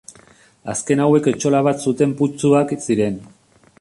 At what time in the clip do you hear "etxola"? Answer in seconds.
1.31-1.61